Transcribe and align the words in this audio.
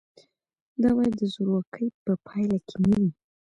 دا 0.81 0.89
باید 0.97 1.13
د 1.17 1.21
زورواکۍ 1.33 1.87
په 2.03 2.11
پایله 2.27 2.57
کې 2.67 2.77
نه 2.89 2.97
وي. 3.01 3.11